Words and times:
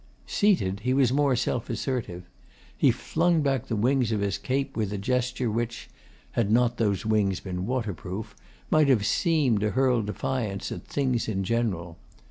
Seated, 0.25 0.79
he 0.79 0.95
was 0.95 1.13
more 1.13 1.35
self 1.35 1.69
assertive. 1.69 2.23
He 2.75 2.89
flung 2.89 3.43
back 3.43 3.67
the 3.67 3.75
wings 3.75 4.11
of 4.11 4.19
his 4.19 4.39
cape 4.39 4.75
with 4.75 4.91
a 4.91 4.97
gesture 4.97 5.51
which 5.51 5.89
had 6.31 6.49
not 6.51 6.77
those 6.77 7.05
wings 7.05 7.39
been 7.39 7.67
waterproof 7.67 8.35
might 8.71 8.87
have 8.87 9.05
seemed 9.05 9.59
to 9.59 9.69
hurl 9.69 10.01
defiance 10.01 10.71
at 10.71 10.85
things 10.87 11.27
in 11.27 11.43
general. 11.43 11.99